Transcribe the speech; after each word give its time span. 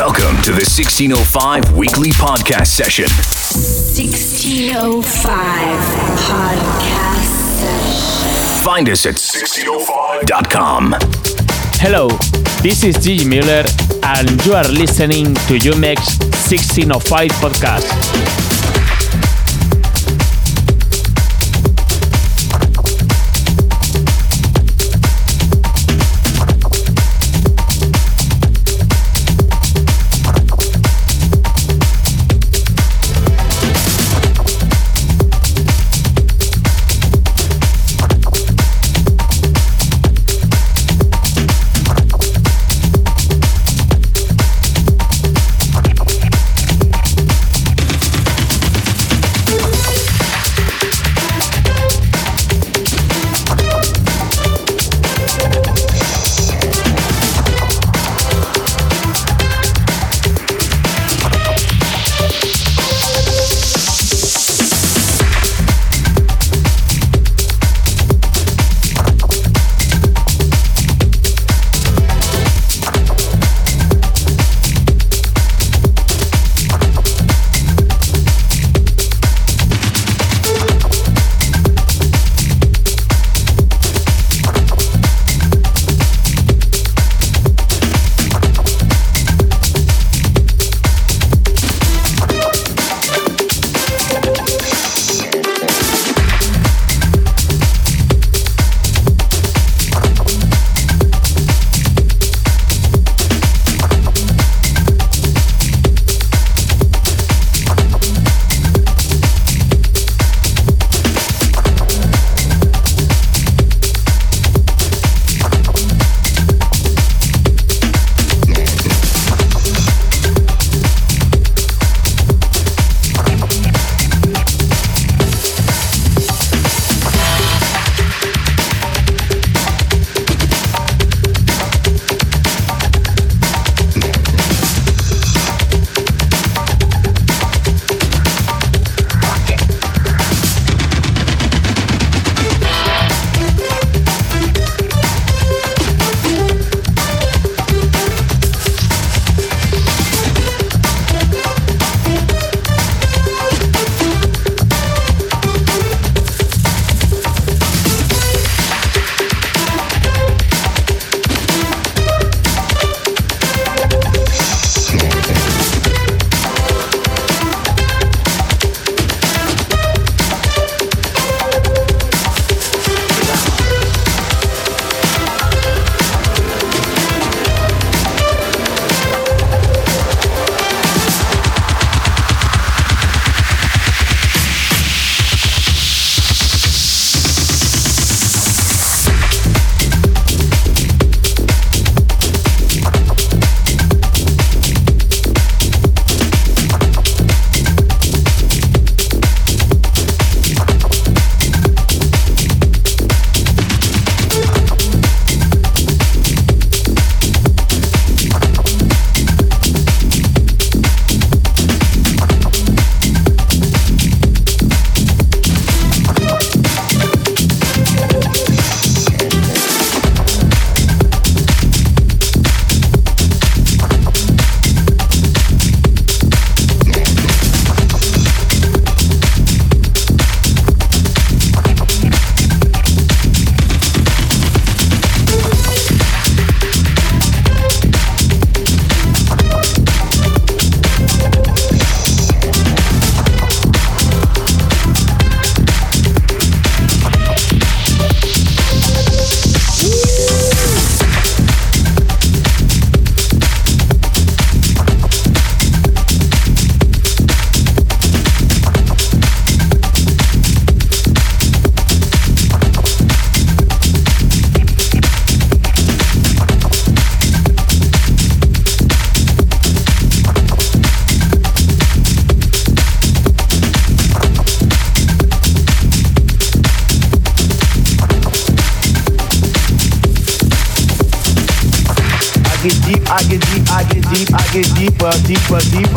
Welcome 0.00 0.40
to 0.44 0.52
the 0.52 0.64
1605 0.64 1.76
weekly 1.76 2.08
podcast 2.08 2.68
session. 2.68 3.04
1605 3.04 4.96
podcast 6.16 7.28
session. 7.60 8.64
Find 8.64 8.88
us 8.88 9.04
at 9.04 9.16
1605.com. 9.16 10.96
Hello, 11.74 12.08
this 12.62 12.82
is 12.82 12.96
JJ 12.96 13.26
Mullor, 13.28 13.66
and 14.02 14.42
you 14.46 14.54
are 14.54 14.66
listening 14.68 15.34
to 15.34 15.58
UMEK's 15.58 16.16
1605 16.48 17.30
podcast. 17.32 18.49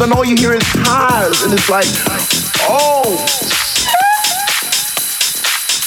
out 0.00 0.08
the 0.08 0.08
song, 0.08 0.08
and 0.08 0.12
all 0.12 0.24
you 0.24 0.36
hear 0.36 0.52
is 0.52 0.62
highs, 0.64 1.42
and 1.42 1.52
it's 1.52 1.68
like, 1.68 1.86
oh, 2.68 3.16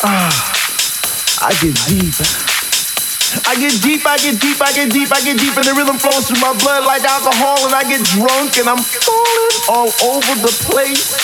ah, 0.03 0.33
I 1.41 1.51
get 1.61 1.75
deep. 1.87 2.13
I 3.47 3.55
get 3.57 3.81
deep, 3.81 4.05
I 4.05 4.17
get 4.17 4.39
deep, 4.39 4.61
I 4.61 4.71
get 4.73 4.91
deep, 4.91 5.09
I 5.11 5.21
get 5.21 5.37
deep, 5.39 5.57
and 5.57 5.65
the 5.65 5.73
rhythm 5.73 5.97
flows 5.97 6.27
through 6.27 6.41
my 6.41 6.53
blood 6.61 6.85
like 6.85 7.03
alcohol, 7.03 7.57
and 7.65 7.73
I 7.73 7.83
get 7.83 8.05
drunk, 8.13 8.57
and 8.57 8.69
I'm 8.69 8.77
falling 8.77 9.57
all 9.69 9.89
over 10.13 10.35
the 10.41 10.53
place. 10.69 11.17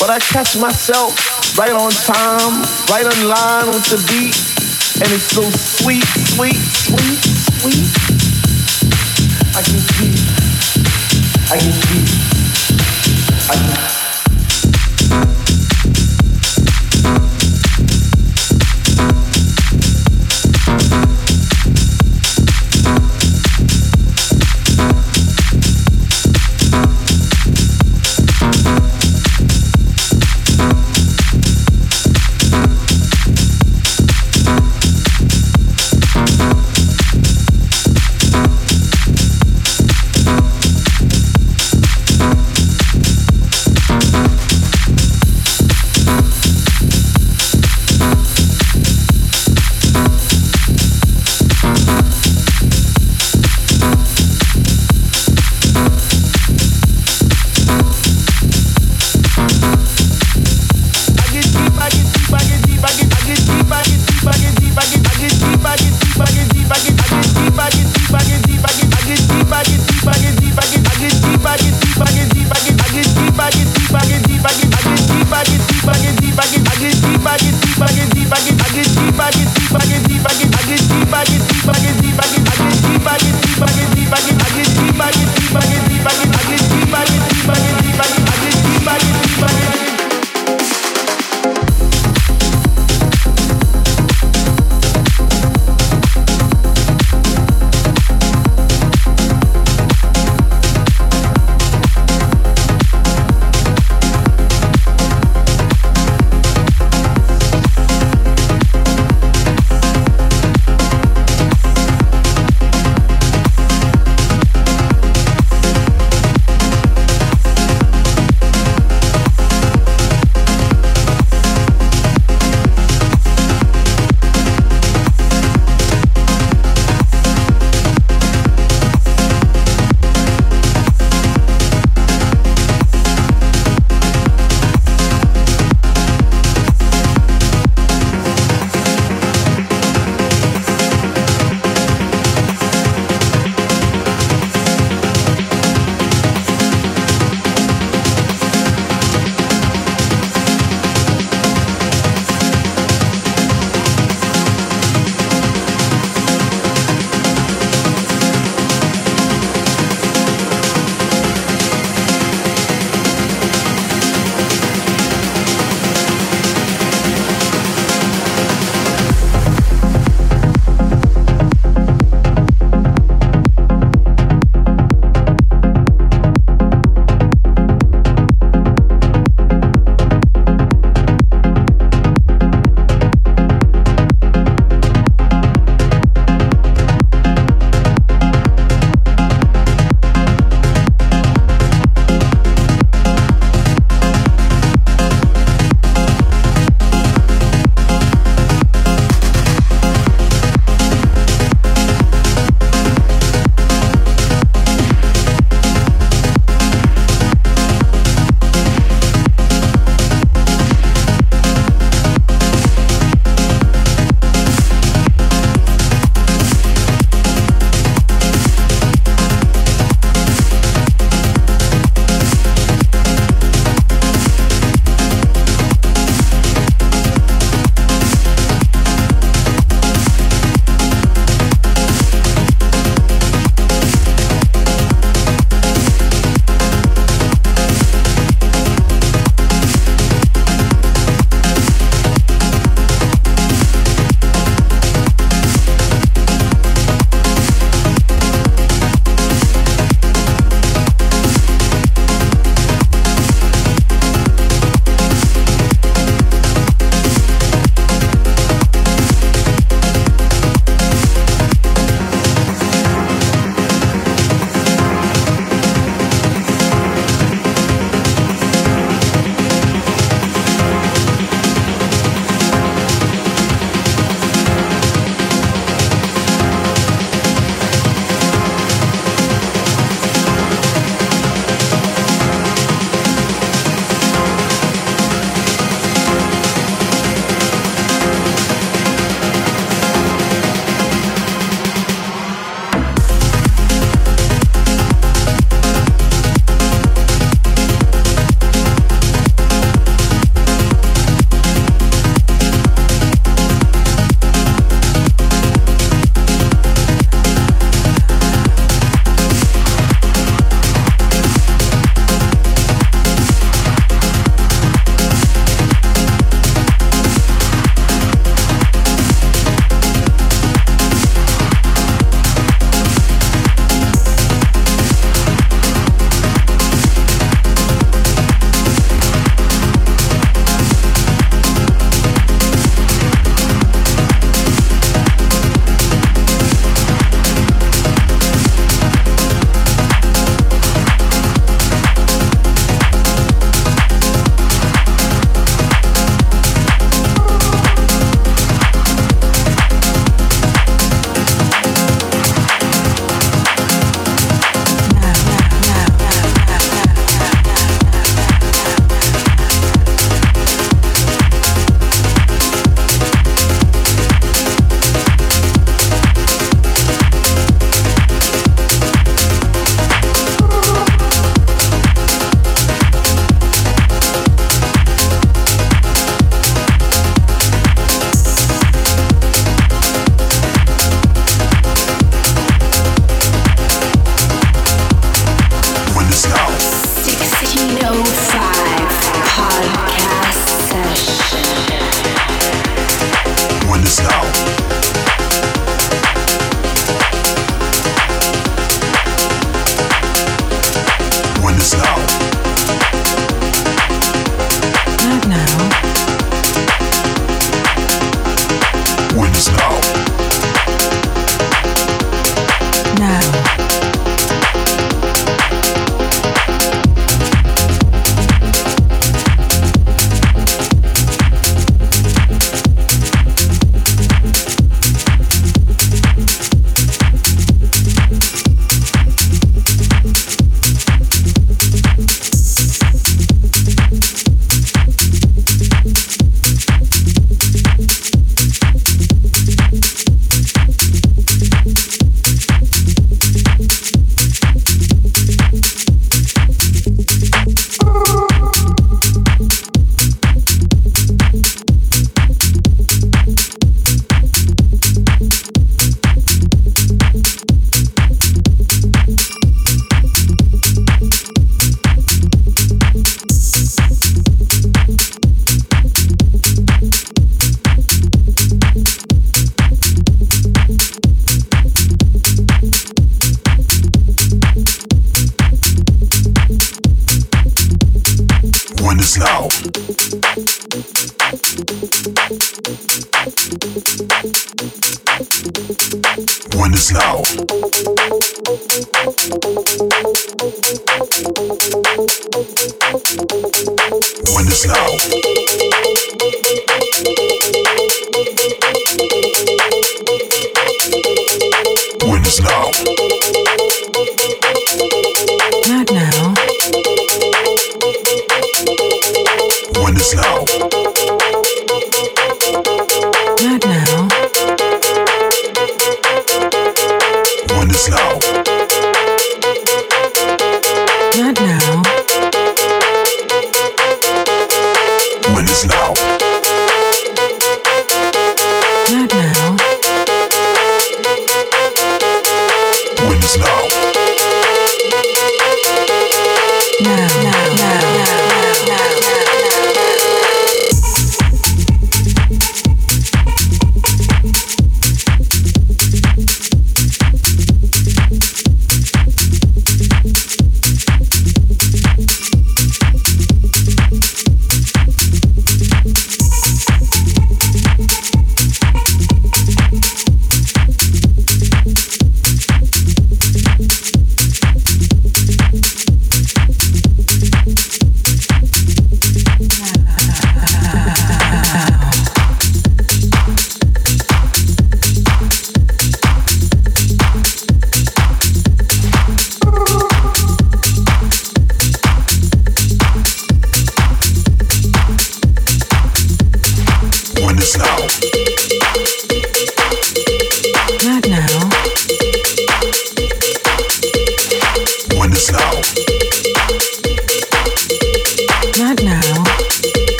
But 0.00 0.10
I 0.10 0.18
catch 0.18 0.56
myself 0.58 1.14
right 1.58 1.72
on 1.72 1.90
time, 1.90 2.62
right 2.90 3.06
on 3.06 3.18
line 3.28 3.66
with 3.70 3.86
the 3.90 3.98
beat, 4.10 4.34
and 5.02 5.08
it's 5.14 5.30
so 5.30 5.42
sweet, 5.50 6.06
sweet, 6.34 6.58
sweet, 6.58 7.22
sweet. 7.62 7.86
I 9.54 9.62
get 9.62 9.82
deep, 9.98 10.18
I 11.50 11.58
get 11.58 11.74
deep, 11.86 12.07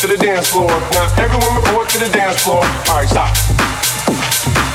to 0.00 0.06
the 0.06 0.16
dance 0.16 0.48
floor. 0.48 0.66
Now 0.96 1.12
everyone 1.20 1.56
report 1.60 1.90
to 1.90 1.98
the 1.98 2.08
dance 2.08 2.42
floor. 2.42 2.64
All 2.88 2.96
right, 2.96 3.08
stop. 3.08 3.36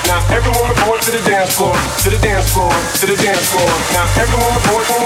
Now 0.06 0.22
everyone 0.30 0.70
report 0.70 1.02
to 1.02 1.12
the 1.12 1.24
dance 1.28 1.58
floor. 1.58 1.74
To 2.04 2.10
the 2.12 2.20
dance 2.22 2.54
floor. 2.54 2.70
To 2.70 3.06
the 3.08 3.18
dance 3.18 3.50
floor. 3.50 3.66
Now 3.94 4.06
everyone 4.22 4.54
report. 4.54 5.05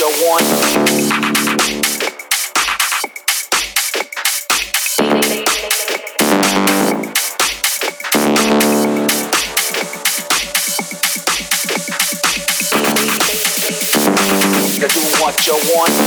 show 0.00 0.06
on. 0.06 0.40
You 14.80 14.88
do 14.88 15.00
what 15.20 15.46
you 15.46 15.52
want. 15.74 15.99